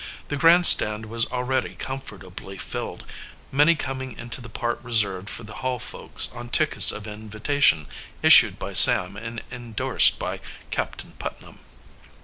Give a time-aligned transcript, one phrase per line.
[0.29, 3.05] The grandstand was already comfortably filled,
[3.51, 7.85] many coming into the part reserved for the Hall folks on tickets of invitation
[8.23, 10.39] issued by Sam and indorsed by
[10.71, 11.59] Captain Putnam.